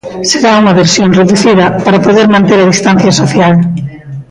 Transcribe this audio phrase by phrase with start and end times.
[0.29, 3.53] Será unha versión reducida para poder manter a distancia social.